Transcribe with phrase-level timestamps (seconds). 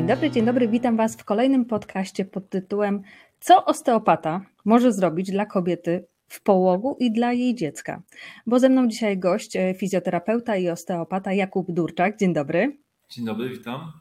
[0.00, 0.68] Dzień dobry, dzień dobry.
[0.68, 3.02] Witam Was w kolejnym podcaście pod tytułem
[3.40, 8.02] Co osteopata może zrobić dla kobiety w połogu i dla jej dziecka?
[8.46, 12.18] Bo ze mną dzisiaj gość, e, fizjoterapeuta i osteopata Jakub Durczak.
[12.18, 12.76] Dzień dobry.
[13.10, 13.92] Dzień dobry, witam.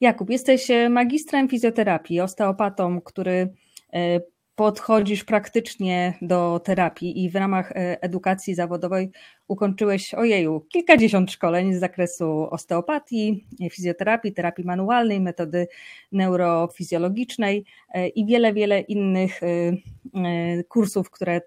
[0.00, 3.54] Jakub, jesteś e, magistrem fizjoterapii, osteopatą, który
[3.92, 4.20] e,
[4.58, 9.10] podchodzisz praktycznie do terapii i w ramach e, edukacji zawodowej
[9.48, 15.68] ukończyłeś, ojeju, kilkadziesiąt szkoleń z zakresu osteopatii, fizjoterapii, terapii manualnej, metody
[16.12, 21.40] neurofizjologicznej e, i wiele, wiele innych e, kursów, które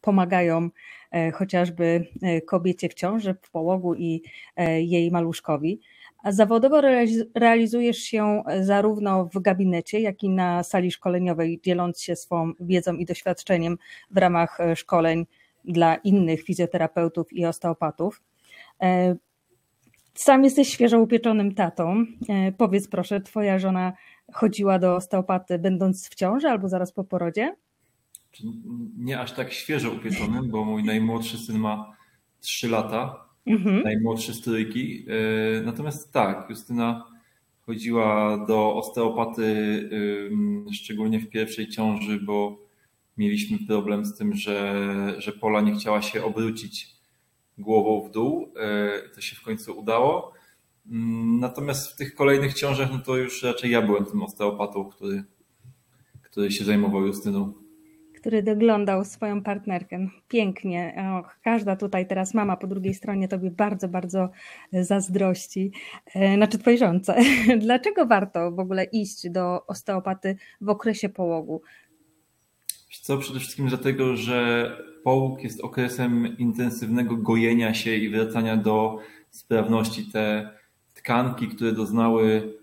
[0.00, 0.70] pomagają
[1.34, 2.06] chociażby
[2.46, 4.22] kobiecie w ciąży, w połogu i
[4.78, 5.80] jej maluszkowi.
[6.24, 6.80] Zawodowo
[7.34, 13.04] realizujesz się zarówno w gabinecie, jak i na sali szkoleniowej, dzieląc się swą wiedzą i
[13.04, 13.78] doświadczeniem
[14.10, 15.26] w ramach e, szkoleń
[15.64, 18.22] dla innych fizjoterapeutów i osteopatów.
[18.82, 19.16] E,
[20.14, 22.04] sam jesteś świeżo upieczonym tatą.
[22.28, 23.92] E, powiedz proszę, twoja żona
[24.32, 27.56] chodziła do osteopaty będąc w ciąży albo zaraz po porodzie?
[28.98, 31.96] Nie aż tak świeżo upieczonym, bo mój najmłodszy syn ma
[32.40, 33.82] 3 lata, mhm.
[33.82, 35.06] najmłodsze stryjki.
[35.08, 37.06] E, natomiast tak, Justyna
[37.60, 39.90] chodziła do osteopaty,
[40.72, 42.58] szczególnie w pierwszej ciąży, bo
[43.16, 46.98] mieliśmy problem z tym, że, że Pola nie chciała się obrócić
[47.58, 48.52] głową w dół.
[48.56, 50.32] E, to się w końcu udało.
[50.90, 55.24] Mm, natomiast w tych kolejnych ciążach, no to już raczej ja byłem tym osteopatą, który,
[56.22, 57.52] który się zajmował Justyną
[58.20, 60.08] który doglądał swoją partnerkę.
[60.28, 61.04] Pięknie.
[61.20, 64.30] Och, każda tutaj teraz mama po drugiej stronie tobie bardzo, bardzo
[64.72, 65.72] zazdrości.
[66.14, 67.16] E, znaczy twojej żonce.
[67.58, 71.62] Dlaczego warto w ogóle iść do osteopaty w okresie połogu?
[73.02, 74.70] Co, przede wszystkim dlatego, że
[75.04, 78.98] połóg jest okresem intensywnego gojenia się i wracania do
[79.30, 80.04] sprawności.
[80.12, 80.50] Te
[80.94, 82.57] tkanki, które doznały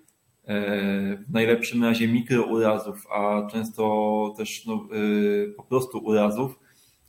[0.48, 6.60] w najlepszym razie mikrourazów, a często też no, e, po prostu urazów,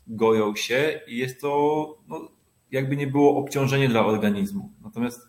[0.06, 2.28] goją się i jest to no,
[2.70, 4.72] jakby nie było obciążenie dla organizmu.
[4.82, 5.20] Natomiast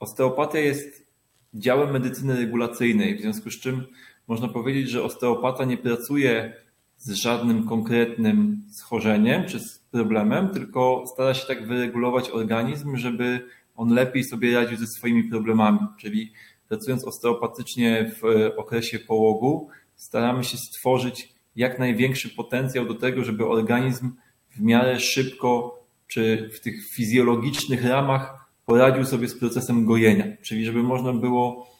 [0.00, 1.06] osteopatia jest
[1.54, 3.86] działem medycyny regulacyjnej, w związku z czym
[4.28, 6.54] można powiedzieć, że osteopata nie pracuje
[6.96, 13.46] z żadnym konkretnym schorzeniem czy z problemem, tylko stara się tak wyregulować organizm, żeby
[13.76, 15.78] on lepiej sobie radził ze swoimi problemami.
[15.98, 16.32] Czyli
[16.68, 23.46] pracując osteopatycznie w e, okresie połogu, staramy się stworzyć jak największy potencjał do tego, żeby
[23.46, 24.12] organizm
[24.50, 30.82] w miarę szybko czy w tych fizjologicznych ramach poradził sobie z procesem gojenia, czyli żeby
[30.82, 31.74] można było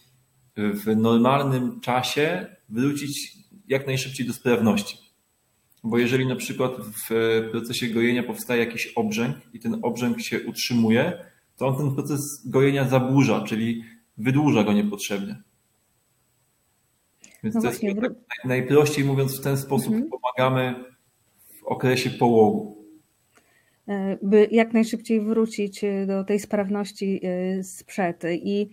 [0.56, 3.32] w normalnym czasie wrócić
[3.68, 4.98] jak najszybciej do sprawności.
[5.84, 7.08] Bo jeżeli na przykład w
[7.50, 11.24] procesie gojenia powstaje jakiś obrzęk i ten obrzęk się utrzymuje,
[11.56, 13.84] to on ten proces gojenia zaburza, czyli
[14.18, 15.42] wydłuża go niepotrzebnie.
[17.42, 20.10] Więc no to właśnie, jest, tak najprościej mówiąc, w ten sposób mhm.
[20.10, 20.84] pomagamy
[21.60, 22.84] w okresie połogu.
[23.88, 28.24] E, by jak najszybciej wrócić e, do tej sprawności e, sprzed.
[28.32, 28.70] I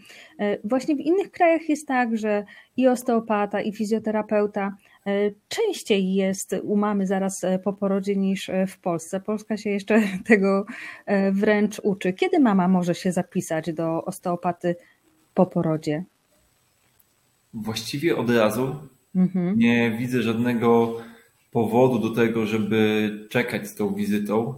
[0.63, 2.45] właśnie w innych krajach jest tak, że
[2.77, 4.75] i osteopata, i fizjoterapeuta
[5.47, 9.19] częściej jest u mamy zaraz po porodzie niż w Polsce.
[9.19, 10.65] Polska się jeszcze tego
[11.31, 12.13] wręcz uczy.
[12.13, 14.75] Kiedy mama może się zapisać do osteopaty
[15.33, 16.03] po porodzie?
[17.53, 18.75] Właściwie od razu.
[19.15, 19.57] Mhm.
[19.57, 20.97] Nie widzę żadnego
[21.51, 24.55] powodu do tego, żeby czekać z tą wizytą.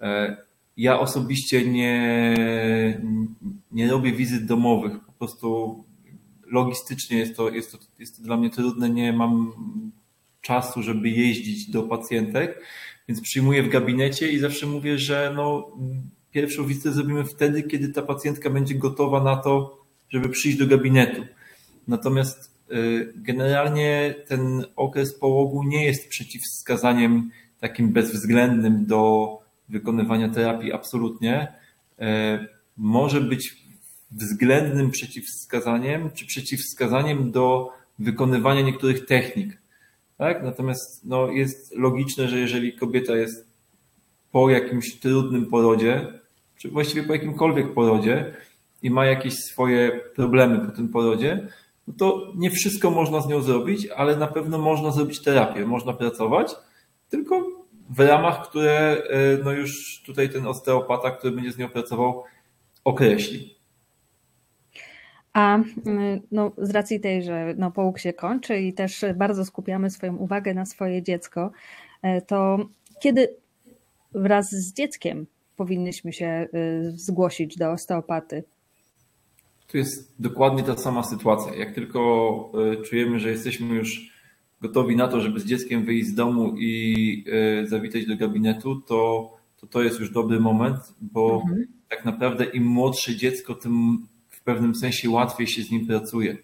[0.00, 0.36] E,
[0.76, 2.04] ja osobiście nie,
[3.72, 4.92] nie robię wizyt domowych.
[5.06, 5.84] Po prostu
[6.46, 8.90] logistycznie jest to, jest, to, jest to dla mnie trudne.
[8.90, 9.52] Nie mam
[10.40, 12.62] czasu, żeby jeździć do pacjentek,
[13.08, 15.70] więc przyjmuję w gabinecie i zawsze mówię, że no,
[16.30, 21.22] pierwszą wizytę zrobimy wtedy, kiedy ta pacjentka będzie gotowa na to, żeby przyjść do gabinetu.
[21.88, 27.30] Natomiast y, generalnie ten okres połogu nie jest przeciwwskazaniem
[27.60, 29.28] takim bezwzględnym do
[29.68, 31.52] wykonywania terapii absolutnie.
[32.00, 32.04] Y,
[32.76, 33.66] może być
[34.10, 39.58] względnym przeciwwskazaniem, czy przeciwwskazaniem do wykonywania niektórych technik.
[40.18, 40.42] Tak?
[40.42, 43.46] Natomiast no, jest logiczne, że jeżeli kobieta jest
[44.32, 46.06] po jakimś trudnym porodzie,
[46.56, 48.34] czy właściwie po jakimkolwiek porodzie,
[48.86, 51.48] i ma jakieś swoje problemy po tym porodzie,
[51.88, 55.92] no to nie wszystko można z nią zrobić, ale na pewno można zrobić terapię, można
[55.92, 56.56] pracować,
[57.10, 57.46] tylko
[57.90, 62.24] w ramach, które e, no już tutaj ten osteopata, który będzie z nią pracował,
[62.84, 63.56] określi.
[65.32, 65.58] A
[66.32, 70.54] no, z racji tej, że no, połóg się kończy i też bardzo skupiamy swoją uwagę
[70.54, 71.50] na swoje dziecko,
[72.02, 72.58] e, to
[73.00, 73.36] kiedy
[74.14, 76.48] wraz z dzieckiem powinnyśmy się e,
[76.90, 78.44] zgłosić do osteopaty?
[79.66, 81.54] Tu jest dokładnie ta sama sytuacja.
[81.54, 82.52] Jak tylko
[82.88, 84.16] czujemy, że jesteśmy już
[84.60, 87.24] gotowi na to, żeby z dzieckiem wyjść z domu i
[87.68, 89.30] zawitać do gabinetu, to
[89.60, 91.66] to, to jest już dobry moment, bo mhm.
[91.88, 96.36] tak naprawdę im młodsze dziecko, tym w pewnym sensie łatwiej się z nim pracuje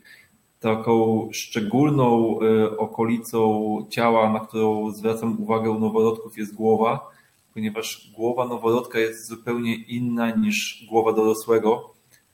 [0.61, 7.11] taką szczególną e, okolicą ciała, na którą zwracam uwagę u noworodków jest głowa,
[7.55, 11.92] ponieważ głowa noworodka jest zupełnie inna niż głowa dorosłego.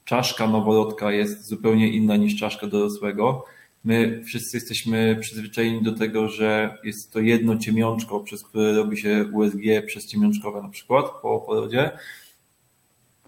[0.08, 3.44] Czaszka noworodka jest zupełnie inna niż czaszka dorosłego.
[3.84, 9.30] My wszyscy jesteśmy przyzwyczajeni do tego, że jest to jedno ciemiączko, przez które robi się
[9.32, 11.90] USG przez ciemiączkowe na przykład po porodzie.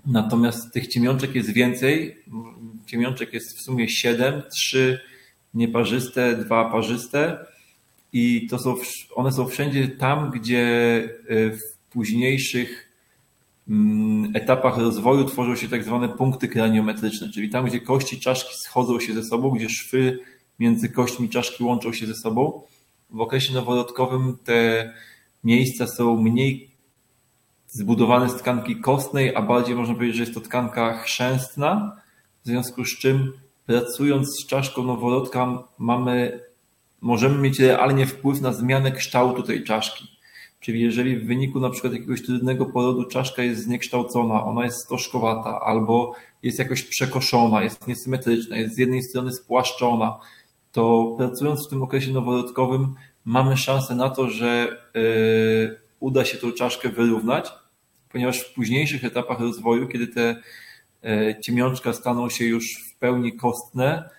[0.06, 2.16] Natomiast tych ciemiączek jest więcej.
[2.86, 5.00] Ciemiączek jest w sumie siedem, trzy
[5.54, 7.46] nieparzyste, dwa parzyste
[8.12, 8.74] i to są,
[9.14, 10.64] one są wszędzie tam, gdzie
[11.28, 11.60] e, w
[11.90, 12.89] późniejszych
[14.34, 19.14] etapach rozwoju tworzą się tak zwane punkty kraniometryczne, czyli tam, gdzie kości czaszki schodzą się
[19.14, 20.18] ze sobą, gdzie szwy
[20.58, 22.62] między kośćmi czaszki łączą się ze sobą.
[23.10, 24.92] W okresie noworodkowym te
[25.44, 26.70] miejsca są mniej
[27.66, 31.96] zbudowany z tkanki kostnej, a bardziej można powiedzieć, że jest to tkanka chrzęstna,
[32.44, 33.32] w związku z czym
[33.66, 36.40] pracując z czaszką noworodka mamy,
[37.00, 40.09] możemy mieć realnie wpływ na zmianę kształtu tej czaszki.
[40.60, 45.60] Czyli jeżeli w wyniku na przykład jakiegoś trudnego porodu czaszka jest zniekształcona, ona jest stożkowata
[45.60, 50.18] albo jest jakoś przekoszona, jest niesymetryczna, jest z jednej strony spłaszczona,
[50.72, 56.52] to pracując w tym okresie noworodkowym mamy szansę na to, że yy, uda się tą
[56.52, 57.52] czaszkę wyrównać,
[58.12, 60.36] ponieważ w późniejszych etapach rozwoju, kiedy te
[61.04, 64.10] e, ciemiączka staną się już w pełni kostne,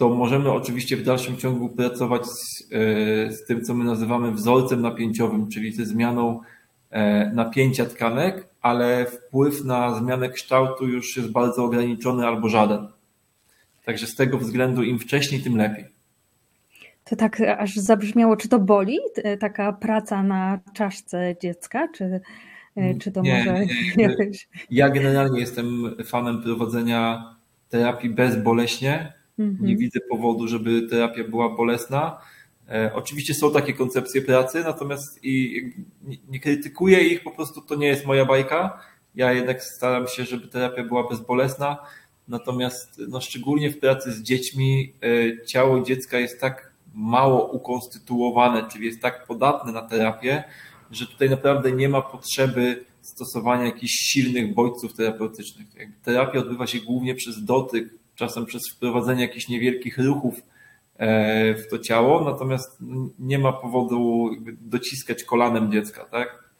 [0.00, 4.82] to możemy oczywiście w dalszym ciągu pracować z, e, z tym, co my nazywamy wzorcem
[4.82, 6.40] napięciowym, czyli ze zmianą
[6.90, 12.88] e, napięcia tkanek, ale wpływ na zmianę kształtu już jest bardzo ograniczony albo żaden.
[13.84, 15.84] Także z tego względu im wcześniej, tym lepiej.
[17.04, 18.98] To tak aż zabrzmiało, czy to boli
[19.40, 22.20] taka praca na czaszce dziecka, czy
[22.76, 24.16] E, czy to nie, może nie.
[24.70, 27.34] Ja generalnie jestem fanem prowadzenia
[27.68, 29.12] terapii bezboleśnie.
[29.40, 29.66] Mhm.
[29.66, 32.20] Nie widzę powodu, żeby terapia była bolesna.
[32.68, 35.62] E, oczywiście są takie koncepcje pracy, natomiast i
[36.28, 38.80] nie, krytykuję ich, po prostu to nie jest moja bajka.
[39.14, 41.78] Ja jednak staram się, żeby terapia była bezbolesna.
[42.28, 48.86] Natomiast no, szczególnie w pracy z dziećmi e, ciało dziecka jest tak mało ukonstytuowane, czyli
[48.86, 50.44] jest tak podatne na terapię,
[50.90, 55.66] że tutaj naprawdę nie ma potrzeby stosowania jakichś silnych bodźców terapeutycznych.
[56.02, 60.42] Terapia odbywa się głównie przez dotyk, czasem przez wprowadzenie jakichś niewielkich ruchów
[60.96, 62.78] e, w to ciało, natomiast
[63.18, 64.30] nie ma powodu
[64.60, 66.50] dociskać kolanem dziecka, tak?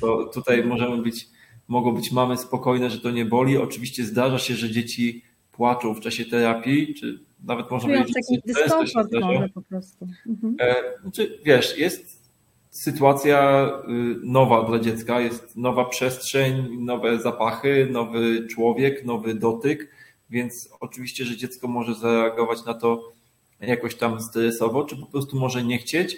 [0.00, 1.26] To tutaj możemy być,
[1.68, 3.56] mogą być mamy spokojne, że to nie boli.
[3.56, 5.22] Oczywiście zdarza się, że dzieci
[5.52, 10.08] płaczą w czasie terapii, czy nawet można Czują powiedzieć, taki dyskomfort może po prostu.
[10.26, 10.56] Mhm.
[10.60, 12.22] E, znaczy, wiesz, jest
[12.70, 20.01] sytuacja y, nowa dla dziecka, jest nowa przestrzeń, nowe zapachy, nowy człowiek, nowy dotyk,
[20.32, 23.12] więc oczywiście, że dziecko może zareagować na to
[23.60, 26.16] jakoś tam stresowo, czy po prostu może nie chcieć.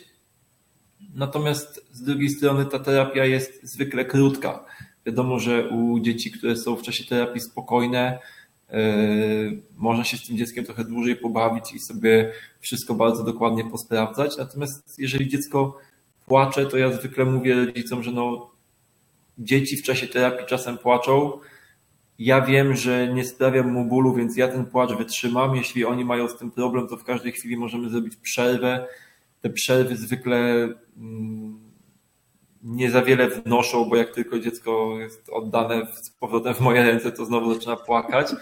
[1.14, 4.64] Natomiast z drugiej strony ta terapia jest zwykle krótka.
[5.06, 8.18] Wiadomo, że u dzieci, które są w czasie terapii spokojne,
[8.70, 8.76] yy,
[9.76, 14.36] można się z tym dzieckiem trochę dłużej pobawić i sobie wszystko bardzo dokładnie posprawdzać.
[14.36, 15.78] Natomiast jeżeli dziecko
[16.26, 18.50] płacze, to ja zwykle mówię rodzicom, że no,
[19.38, 21.40] dzieci w czasie terapii czasem płaczą.
[22.18, 25.56] Ja wiem, że nie sprawiam mu bólu, więc ja ten płacz wytrzymam.
[25.56, 28.86] Jeśli oni mają z tym problem, to w każdej chwili możemy zrobić przerwę.
[29.40, 31.58] Te przerwy zwykle mm,
[32.62, 37.12] nie za wiele wnoszą, bo jak tylko dziecko jest oddane z powrotem w moje ręce,
[37.12, 38.32] to znowu zaczyna płakać.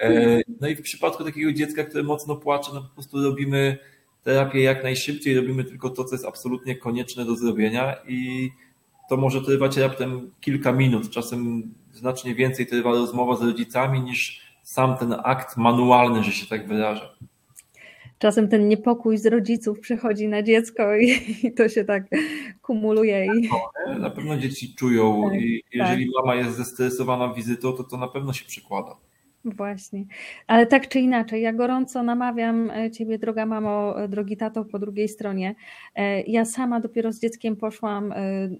[0.00, 3.78] E, no i w przypadku takiego dziecka, które mocno płacze, no po prostu robimy
[4.22, 8.50] terapię jak najszybciej, robimy tylko to, co jest absolutnie konieczne do zrobienia i
[9.10, 11.10] to może trwać raptem kilka minut.
[11.10, 11.62] Czasem
[11.92, 17.14] znacznie więcej trwa rozmowa z rodzicami niż sam ten akt manualny, że się tak wyraża.
[18.18, 22.02] Czasem ten niepokój z rodziców przychodzi na dziecko i, i to się tak
[22.62, 23.26] kumuluje.
[23.26, 23.48] I...
[24.00, 26.14] Na pewno dzieci czują tak, i jeżeli tak.
[26.14, 28.96] mama jest zestresowana wizytą, to to na pewno się przykłada.
[29.44, 30.04] Właśnie.
[30.46, 34.78] Ale tak czy inaczej, ja gorąco namawiam e, Ciebie, droga mamo, e, drogi tato, po
[34.78, 35.54] drugiej stronie.
[35.94, 38.14] E, ja sama dopiero z dzieckiem poszłam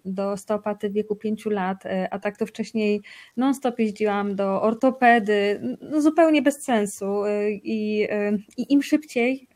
[0.04, 3.00] do stopaty w wieku pięciu lat, a tak to wcześniej
[3.36, 7.22] non-stop jeździłam do ortopedy, no zupełnie bez sensu.
[7.50, 8.08] I,
[8.56, 9.48] I im szybciej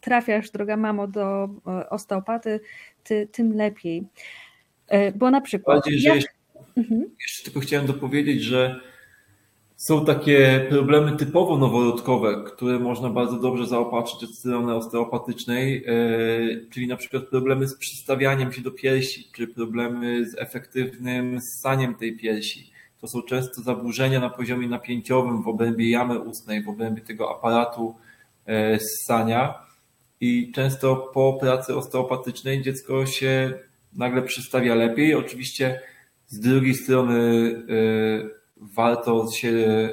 [0.00, 1.48] trafiasz, droga mamo, do
[1.90, 2.60] osteopaty,
[3.04, 4.04] ty, tym lepiej.
[5.14, 5.76] Bo na przykład.
[5.76, 6.14] Bardziej, jak...
[6.14, 6.30] jeszcze,
[6.76, 7.04] mhm.
[7.20, 8.80] jeszcze tylko chciałem dopowiedzieć, że
[9.76, 16.86] Są takie problemy typowo noworodkowe, które można bardzo dobrze zaopatrzyć od strony osteopatycznej, e, czyli
[16.86, 22.70] na przykład problemy z przystawianiem się do piersi, czy problemy z efektywnym ssaniem tej piersi.
[23.00, 27.94] To są często zaburzenia na poziomie napięciowym w obrębie jamy ustnej, w obrębie tego aparatu
[28.46, 29.54] e, ssania
[30.20, 33.52] i często po pracy osteopatycznej dziecko się
[33.92, 35.14] nagle przystawia lepiej.
[35.14, 35.80] Oczywiście
[36.26, 37.50] z drugiej strony
[38.30, 39.52] e, warto się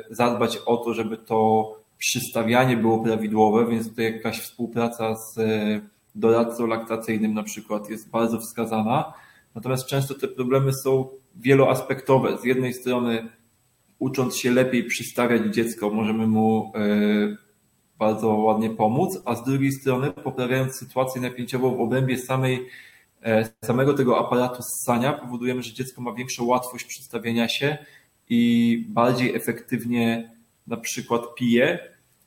[0.10, 5.82] zadbać o to, żeby to przystawianie było prawidłowe, więc tutaj jakaś współpraca z e,
[6.16, 9.14] doradcą laktacyjnym na przykład jest bardzo wskazana.
[9.56, 12.38] Natomiast często te problemy są wieloaspektowe.
[12.38, 13.30] Z jednej strony
[14.00, 17.38] ucząc się lepiej przystawiać dziecko, możemy mu e,
[18.00, 22.68] bardzo ładnie pomóc, a z drugiej strony poprawiając sytuację napięciową w obrębie samej,
[23.24, 27.78] e, samego tego aparatu ssania powodujemy, że dziecko ma większą łatwość przystawienia się,
[28.34, 30.32] i bardziej efektywnie
[30.68, 31.80] na przykład pije,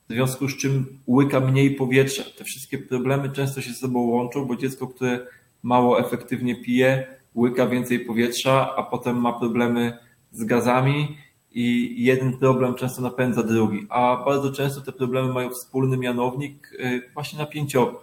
[0.09, 2.23] w związku z czym łyka mniej powietrza.
[2.39, 5.27] Te wszystkie problemy często się ze sobą łączą, bo dziecko, które
[5.63, 7.07] mało efektywnie pije,
[7.37, 9.99] łyka więcej powietrza, a potem ma problemy
[10.33, 11.17] z gazami
[11.53, 17.03] i jeden problem często napędza drugi, a bardzo często te problemy mają wspólny mianownik y,
[17.15, 17.97] właśnie napięciowy.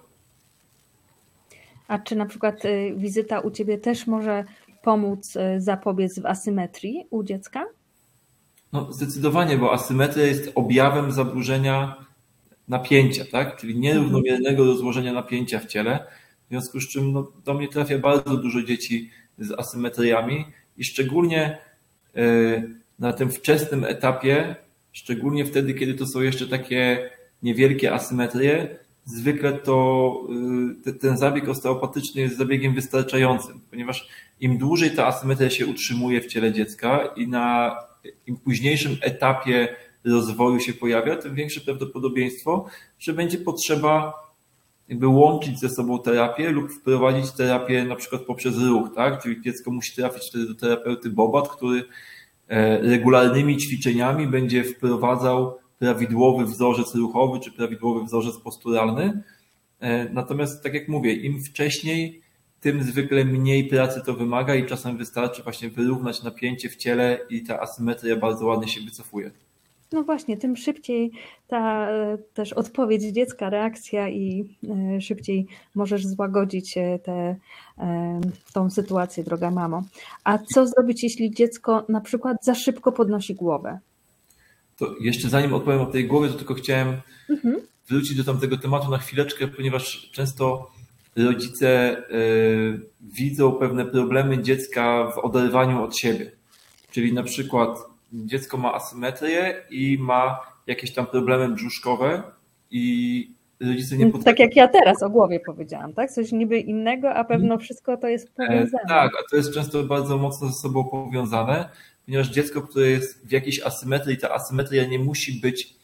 [1.88, 4.46] A czy na przykład y, wizyta u Ciebie też może
[4.84, 7.65] pomóc y, zapobiec w asymetrii u dziecka?
[8.74, 12.06] No, zdecydowanie, bo asymetria jest objawem zaburzenia
[12.68, 13.58] napięcia, tak?
[13.58, 16.06] czyli nierównomiernego rozłożenia napięcia w ciele.
[16.46, 20.46] W związku z czym no, do mnie trafia bardzo dużo dzieci z asymetriami
[20.78, 21.58] i szczególnie
[22.16, 22.63] e,
[23.00, 24.56] na tym wczesnym etapie,
[24.92, 27.10] szczególnie wtedy, kiedy to są jeszcze takie
[27.44, 30.16] niewielkie asymetrie, zwykle to
[30.88, 34.08] e, ten zabieg osteopatyczny jest zabiegiem wystarczającym, ponieważ
[34.40, 37.75] im dłużej ta asymetria się utrzymuje w ciele dziecka i na
[38.27, 42.65] im późniejszym etapie rozwoju się pojawia, tym większe prawdopodobieństwo,
[43.00, 44.13] że będzie potrzeba
[44.89, 49.24] jakby łączyć ze sobą terapię lub wprowadzić terapię na przykład poprzez ruch, tak?
[49.24, 51.84] Czyli dziecko musi trafić wtedy do terapeuty Bobat, który
[52.48, 59.24] e, regularnymi ćwiczeniami będzie wprowadzał prawidłowy wzorzec ruchowy czy prawidłowy wzorzec posturalny.
[59.79, 62.22] E, natomiast tak jak mówię, im wcześniej
[62.62, 67.44] tym zwykle mniej pracy to wymaga i czasem wystarczy właśnie wyrównać napięcie w ciele i
[67.44, 69.32] ta asymetria bardzo ładnie się wycofuje.
[69.91, 71.12] No właśnie, tym szybciej
[71.48, 74.56] ta e, też odpowiedź dziecka, reakcja i
[74.96, 77.36] e, szybciej możesz złagodzić e, tę
[78.53, 79.84] tą sytuację, droga mamo.
[80.24, 83.80] A co zrobić, jeśli dziecko na przykład za szybko podnosi głowę?
[84.77, 87.56] To jeszcze zanim odpowiem o tej głowie, to tylko chciałem mhm.
[87.89, 90.72] wrócić do tamtego tematu na chwileczkę, ponieważ często
[91.15, 96.32] rodzice y, widzą pewne problemy dziecka w oderwaniu od siebie.
[96.91, 97.77] Czyli na przykład
[98.13, 102.24] dziecko ma asymetrię i ma jakieś tam problemy brzuszkowe
[102.72, 104.25] i rodzice nie potrafią...
[104.25, 106.12] Tak jak ja teraz o głowie powiedziałam, tak?
[106.12, 108.84] Coś niby innego, a pewno wszystko to jest e, powiązane.
[108.88, 111.70] Tak, a to jest często bardzo mocno ze sobą powiązane,
[112.06, 115.81] ponieważ dziecko, które jest w jakiejś asymetrii, ta asymetria nie musi być Mm,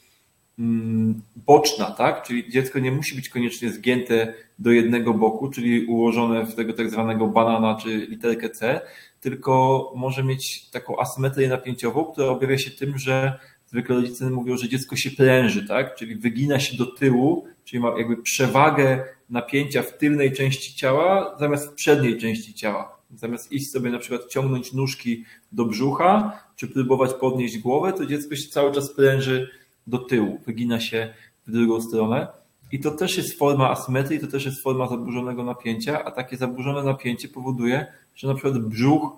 [1.36, 2.24] boczna, tak?
[2.24, 6.90] Czyli dziecko nie musi być koniecznie zgięte do jednego boku, czyli ułożone w tego tak
[6.90, 8.82] zwanego banana czy literkę C,
[9.22, 14.70] tylko może mieć taką asymetrię napięciową, która objawia się tym, że zwykle rodzice mówią, że
[14.70, 15.96] dziecko się pręży, tak?
[15.96, 21.72] Czyli wygina się do tyłu, czyli ma jakby przewagę napięcia w tylnej części ciała zamiast
[21.72, 22.98] w przedniej części ciała.
[23.16, 28.36] Zamiast iść sobie na przykład ciągnąć nóżki do brzucha, czy próbować podnieść głowę, to dziecko
[28.36, 29.50] się cały czas pręży
[29.88, 31.14] do tyłu, wygina się
[31.48, 32.28] w drugą stronę.
[32.72, 36.84] I to też jest forma asymetrii, to też jest forma zaburzonego napięcia, a takie zaburzone
[36.84, 39.18] napięcie powoduje, że na przykład brzuch,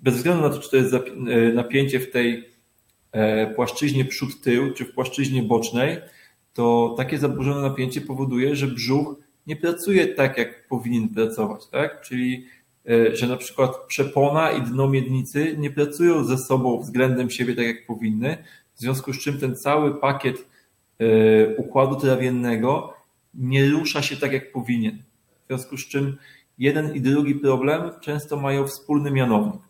[0.00, 2.48] bez względu na to, czy to jest e, napięcie w tej
[3.12, 5.98] e, płaszczyźnie przód-tył, czy w płaszczyźnie bocznej,
[6.54, 12.00] to takie zaburzone napięcie powoduje, że brzuch nie pracuje tak, jak powinien pracować, tak?
[12.00, 12.46] Czyli,
[12.88, 17.66] e, że na przykład przepona i dno miednicy nie pracują ze sobą względem siebie tak,
[17.66, 18.44] jak powinny,
[18.76, 20.46] w związku z czym ten cały pakiet
[20.98, 22.94] e, układu trawiennego
[23.34, 24.98] nie rusza się tak, jak powinien.
[25.44, 26.16] W związku z czym
[26.58, 29.66] jeden i drugi problem często mają wspólny mianownik.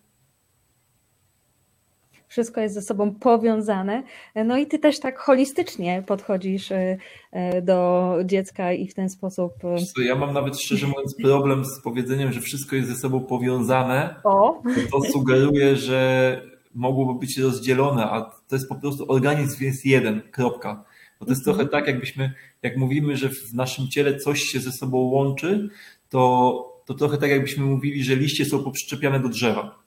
[2.29, 4.03] Wszystko jest ze sobą powiązane.
[4.35, 6.97] No i ty też tak holistycznie podchodzisz e,
[7.33, 9.53] e, do dziecka i w ten sposób.
[9.95, 14.15] Co, ja mam nawet szczerze mówiąc problem z powiedzeniem, że wszystko jest ze sobą powiązane.
[14.25, 14.63] O.
[14.93, 20.85] To sugeruje, że mogłoby być rozdzielone, a to jest po prostu organizm jest jeden, kropka.
[21.21, 21.57] Bo to jest mhm.
[21.57, 25.69] trochę tak, jakbyśmy, jak mówimy, że w naszym ciele coś się ze sobą łączy,
[26.09, 29.79] to, to trochę tak jakbyśmy mówili, że liście są poprzyczepiane do drzewa.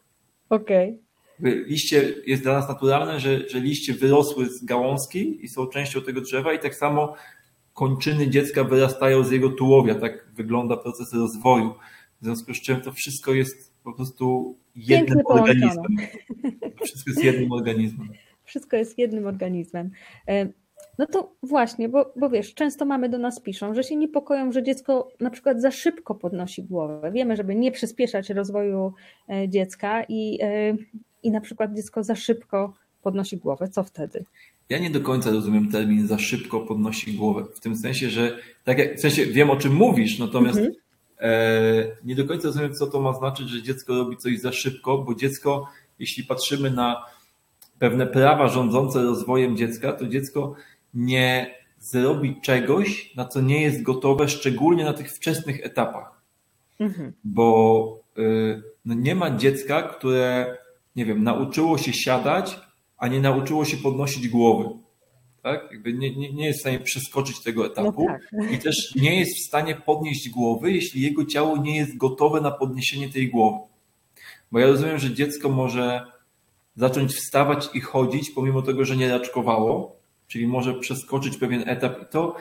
[0.49, 0.99] Okej.
[1.39, 1.65] Okay.
[1.67, 6.21] liście jest dla nas naturalne, że, że liście wyrosły z gałązki i są częścią tego
[6.21, 7.15] drzewa i tak samo
[7.73, 9.95] kończyny dziecka wyrastają z jego tułowia.
[9.95, 11.73] Tak wygląda proces rozwoju.
[12.21, 15.97] W związku z czym to wszystko jest po prostu jednym organizmem.
[16.83, 18.09] Wszystko jest jednym organizmem.
[18.43, 19.91] Wszystko jest jednym organizmem.
[20.27, 20.49] E,
[20.97, 24.63] no to właśnie, bo, bo wiesz, często mamy do nas piszą, że się niepokoją, że
[24.63, 27.11] dziecko na przykład za szybko podnosi głowę.
[27.11, 28.93] Wiemy, żeby nie przyspieszać rozwoju
[29.29, 30.75] e, dziecka i, e,
[31.23, 33.67] i na przykład dziecko za szybko podnosi głowę.
[33.67, 34.25] Co wtedy?
[34.69, 37.45] Ja nie do końca rozumiem termin za szybko podnosi głowę.
[37.55, 40.75] W tym sensie, że tak jak, w sensie wiem o czym mówisz, natomiast mhm.
[41.19, 44.97] E, nie do końca rozumiem, co to ma znaczyć, że dziecko robi coś za szybko,
[44.97, 45.67] bo dziecko,
[45.99, 47.05] jeśli patrzymy na
[47.79, 50.55] pewne prawa rządzące rozwojem dziecka, to dziecko
[50.93, 56.21] nie zrobi czegoś, na co nie jest gotowe, szczególnie na tych wczesnych etapach.
[56.79, 57.13] Mhm.
[57.23, 60.57] Bo y, no nie ma dziecka, które,
[60.95, 62.59] nie wiem, nauczyło się siadać,
[62.97, 64.69] a nie nauczyło się podnosić głowy.
[65.43, 65.69] Tak?
[65.71, 68.53] Jakby nie, nie, nie jest w stanie przeskoczyć tego etapu no tak.
[68.53, 72.51] i też nie jest w stanie podnieść głowy, jeśli jego ciało nie jest gotowe na
[72.51, 73.67] podniesienie tej głowy.
[74.51, 76.05] Bo ja rozumiem, że dziecko może
[76.75, 79.95] zacząć wstawać i chodzić, pomimo tego, że nie raczkowało,
[80.27, 82.35] czyli może przeskoczyć pewien etap i to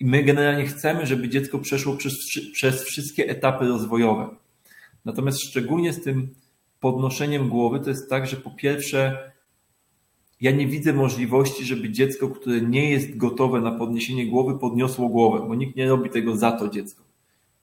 [0.00, 2.14] i my generalnie chcemy, żeby dziecko przeszło przez,
[2.52, 4.28] przez wszystkie etapy rozwojowe.
[5.04, 6.34] Natomiast szczególnie z tym
[6.80, 9.32] podnoszeniem głowy to jest tak, że po pierwsze
[10.44, 15.44] ja nie widzę możliwości, żeby dziecko, które nie jest gotowe na podniesienie głowy, podniosło głowę,
[15.48, 17.02] bo nikt nie robi tego za to dziecko.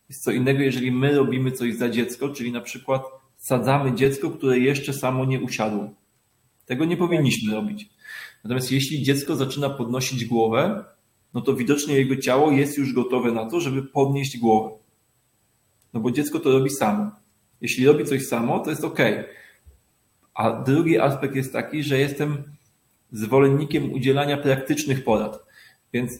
[0.09, 3.03] Jest co innego, jeżeli my robimy coś za dziecko, czyli na przykład
[3.37, 5.89] sadzamy dziecko, które jeszcze samo nie usiadło.
[6.65, 7.89] Tego nie powinniśmy robić.
[8.43, 10.85] Natomiast jeśli dziecko zaczyna podnosić głowę,
[11.33, 14.75] no to widocznie jego ciało jest już gotowe na to, żeby podnieść głowę.
[15.93, 17.11] No bo dziecko to robi samo.
[17.61, 18.99] Jeśli robi coś samo, to jest ok.
[20.33, 22.43] A drugi aspekt jest taki, że jestem
[23.11, 25.45] zwolennikiem udzielania praktycznych porad.
[25.93, 26.19] Więc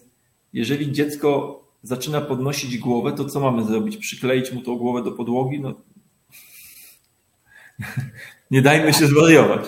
[0.53, 3.97] jeżeli dziecko zaczyna podnosić głowę, to co mamy zrobić?
[3.97, 5.59] Przykleić mu tą głowę do podłogi?
[5.59, 5.73] No,
[8.51, 9.61] nie dajmy się zwariować.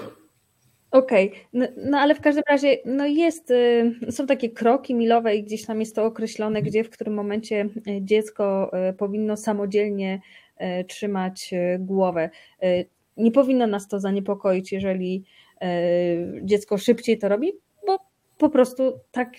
[0.92, 1.42] Okej, okay.
[1.54, 5.66] no, no, ale w każdym razie no jest, y, są takie kroki milowe i gdzieś
[5.66, 10.22] tam jest to określone, gdzie w którym momencie y, dziecko y, powinno samodzielnie
[10.88, 12.30] trzymać głowę.
[13.18, 15.24] Nie powinno nas to zaniepokoić, jeżeli
[16.44, 17.52] dziecko szybciej to robi,
[17.88, 17.98] bo
[18.38, 19.30] po prostu tak.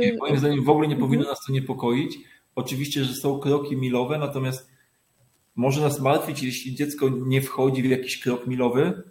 [0.00, 2.18] Nie, moim zdaniem w ogóle nie powinno nas to niepokoić.
[2.54, 4.70] Oczywiście, że są kroki milowe, natomiast
[5.56, 9.02] może nas martwić, jeśli dziecko nie wchodzi w jakiś krok milowy,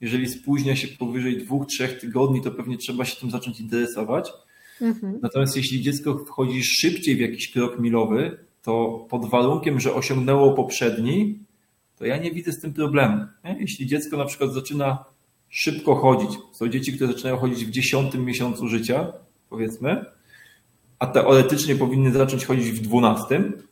[0.00, 4.32] jeżeli spóźnia się powyżej dwóch, trzech tygodni, to pewnie trzeba się tym zacząć interesować.
[4.80, 5.18] Mhm.
[5.22, 11.38] Natomiast jeśli dziecko wchodzi szybciej w jakiś krok milowy, to pod warunkiem, że osiągnęło poprzedni,
[11.96, 13.26] to ja nie widzę z tym problemu.
[13.58, 15.04] Jeśli dziecko na przykład zaczyna
[15.54, 19.12] szybko chodzić, są dzieci, które zaczynają chodzić w dziesiątym miesiącu życia,
[19.50, 20.04] powiedzmy,
[20.98, 23.62] a teoretycznie powinny zacząć chodzić w dwunastym,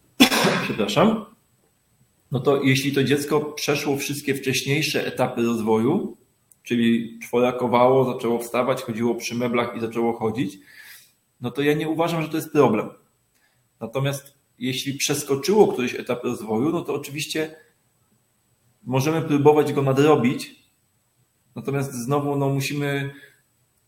[0.64, 1.24] przepraszam,
[2.32, 6.16] no to jeśli to dziecko przeszło wszystkie wcześniejsze etapy rozwoju,
[6.62, 10.58] czyli czworakowało, zaczęło wstawać, chodziło przy meblach i zaczęło chodzić,
[11.40, 12.88] no to ja nie uważam, że to jest problem.
[13.80, 17.56] Natomiast jeśli przeskoczyło któryś etap rozwoju, no to oczywiście
[18.82, 20.61] możemy próbować go nadrobić,
[21.56, 23.10] natomiast znowu no musimy,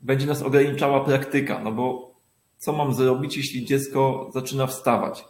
[0.01, 2.15] będzie nas ograniczała praktyka, no bo
[2.57, 5.25] co mam zrobić, jeśli dziecko zaczyna wstawać?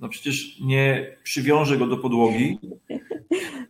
[0.00, 2.58] no przecież nie przywiążę go do podłogi.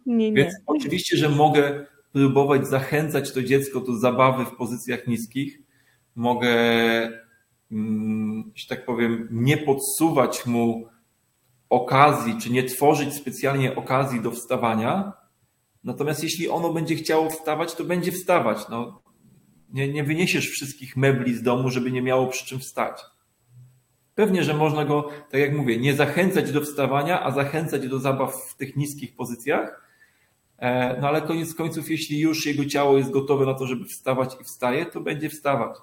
[0.06, 0.32] Nie, nie.
[0.32, 5.58] Więc oczywiście, że mogę próbować zachęcać to dziecko do zabawy w pozycjach niskich.
[6.14, 6.50] Mogę,
[7.72, 10.88] mm, że tak powiem, nie podsuwać mu
[11.68, 15.12] okazji, czy nie tworzyć specjalnie okazji do wstawania.
[15.84, 18.58] Natomiast jeśli ono będzie chciało wstawać, to będzie wstawać.
[18.68, 19.02] No,
[19.72, 23.02] nie, nie wyniesiesz wszystkich mebli z domu, żeby nie miało przy czym wstać.
[24.14, 28.34] Pewnie, że można go, tak jak mówię, nie zachęcać do wstawania, a zachęcać do zabaw
[28.34, 29.90] w tych niskich pozycjach.
[30.58, 34.36] E, no ale koniec końców, jeśli już jego ciało jest gotowe na to, żeby wstawać
[34.40, 35.76] i wstaje, to będzie wstawać.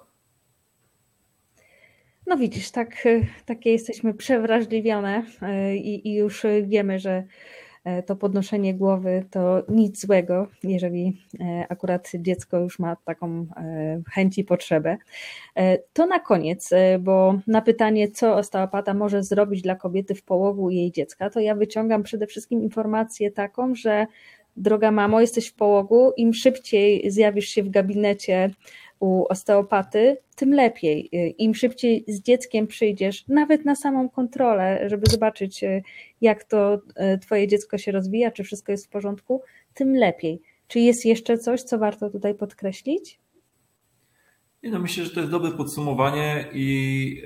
[2.26, 3.08] No widzisz, tak,
[3.44, 7.24] takie jesteśmy przewrażliwione e, i, i już wiemy, że E,
[8.06, 14.38] to podnoszenie głowy to nic złego, jeżeli e, akurat dziecko już ma taką e, chęć
[14.38, 14.96] i potrzebę.
[15.92, 16.70] To na koniec,
[17.00, 21.54] bo na pytanie, co osteopata może zrobić dla kobiety w połogu jej dziecka, to ja
[21.54, 24.06] wyciągam przede wszystkim informację taką, że
[24.56, 28.50] droga mamo, jesteś w połogu, im szybciej zjawisz się w gabinecie
[29.00, 31.10] u osteopaty, tym lepiej.
[31.38, 35.64] Im szybciej z dzieckiem przyjdziesz, nawet na samą kontrolę, żeby zobaczyć,
[36.20, 39.42] jak to e, Twoje dziecko się rozwija, czy wszystko jest w porządku,
[39.74, 40.42] tym lepiej.
[40.68, 43.18] Czy jest jeszcze coś, co warto tutaj podkreślić?
[44.62, 47.22] no, myślę, że to jest dobre podsumowanie i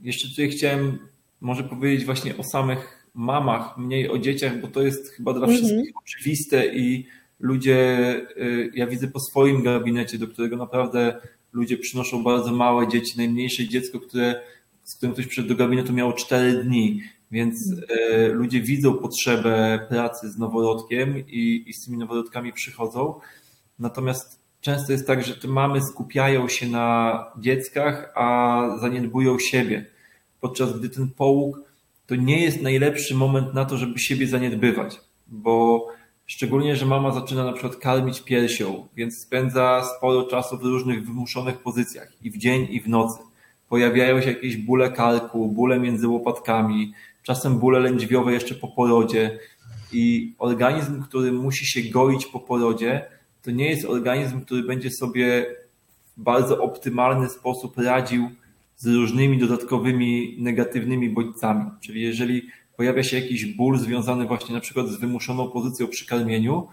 [0.00, 0.98] jeszcze tutaj chciałem
[1.40, 5.58] może powiedzieć właśnie o samych mamach, mniej o dzieciach, bo to jest chyba dla mhm.
[5.58, 7.06] wszystkich oczywiste i
[7.40, 7.76] ludzie,
[8.36, 11.20] y, ja widzę po swoim gabinecie, do którego naprawdę
[11.52, 14.42] ludzie przynoszą bardzo małe dzieci, najmniejsze dziecko, które,
[14.84, 20.30] z którym ktoś przyszedł do gabinetu miało 4 dni, więc y, ludzie widzą potrzebę pracy
[20.30, 23.14] z noworodkiem i, i z tymi noworodkami przychodzą.
[23.78, 29.86] Natomiast często jest tak, że te mamy skupiają się na dzieckach, a zaniedbują siebie.
[30.40, 31.60] Podczas gdy ten połóg
[32.06, 35.86] to nie jest najlepszy moment na to, żeby siebie zaniedbywać, bo
[36.28, 41.58] szczególnie, że mama zaczyna na przykład karmić piersią, więc spędza sporo czasu w różnych wymuszonych
[41.58, 43.18] pozycjach i w dzień, i w nocy.
[43.68, 49.38] Pojawiają się jakieś bóle karku, bóle między łopatkami, czasem bóle lędźwiowe jeszcze po porodzie
[49.92, 53.06] i organizm, który musi się goić po porodzie,
[53.42, 55.46] to nie jest organizm, który będzie sobie
[56.16, 58.30] w bardzo optymalny sposób radził
[58.76, 61.70] z różnymi dodatkowymi negatywnymi bodźcami.
[61.80, 62.42] Czyli jeżeli
[62.78, 66.68] pojawia się jakiś ból związany właśnie na przykład z wymuszoną pozycją przy karmieniu,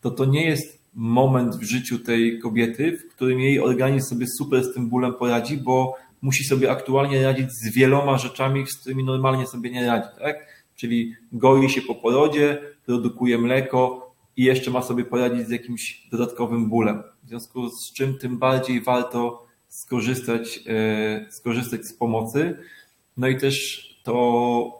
[0.00, 4.64] to to nie jest moment w życiu tej kobiety, w którym jej organizm sobie super
[4.64, 9.46] z tym bólem poradzi, bo musi sobie aktualnie radzić z wieloma rzeczami, z którymi normalnie
[9.46, 10.64] sobie nie radzi, tak?
[10.76, 16.68] Czyli goi się po porodzie, produkuje mleko i jeszcze ma sobie poradzić z jakimś dodatkowym
[16.68, 17.02] bólem.
[17.24, 22.58] W związku z czym tym bardziej warto skorzystać, e, skorzystać z pomocy.
[23.16, 24.79] No i też to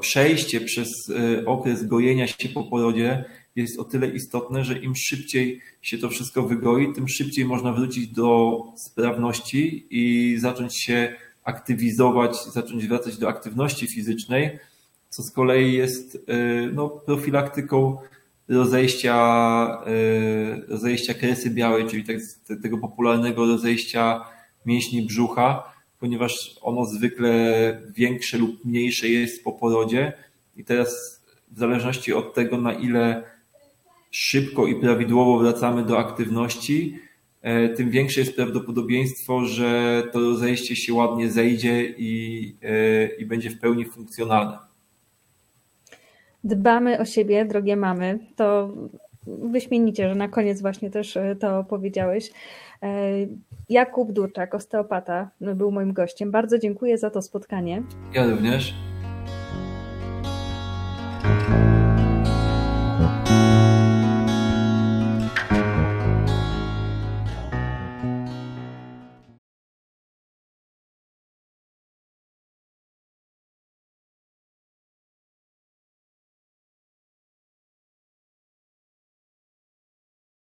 [0.00, 3.24] przejście przez e, okres gojenia się po porodzie
[3.56, 8.08] jest o tyle istotne, że im szybciej się to wszystko wygoi, tym szybciej można wrócić
[8.08, 14.58] do sprawności i zacząć się aktywizować, zacząć wracać do aktywności fizycznej,
[15.08, 16.36] co z kolei jest e,
[16.72, 17.96] no, profilaktyką
[18.48, 19.16] rozejścia,
[19.86, 22.16] e, rozejścia kresy białej, czyli tak,
[22.62, 24.24] tego popularnego rozejścia
[24.66, 25.69] mięśni brzucha,
[26.00, 27.32] ponieważ ono zwykle
[27.94, 30.12] większe lub mniejsze jest po porodzie
[30.56, 33.22] i teraz w zależności od tego, na ile
[34.10, 36.98] szybko i prawidłowo wracamy do aktywności,
[37.42, 43.50] e, tym większe jest prawdopodobieństwo, że to rozejście się ładnie zejdzie i, e, i będzie
[43.50, 44.70] w pełni funkcjonalne
[46.44, 48.18] dbamy o siebie, drogie mamy.
[48.36, 48.72] To
[49.26, 52.30] wyśmienicie, że na koniec właśnie też e, to powiedziałeś.
[52.82, 53.12] E,
[53.68, 56.30] Jakub Durczak, osteopata, był moim gościem.
[56.30, 57.82] Bardzo dziękuję za to spotkanie.
[58.14, 58.74] Ja również.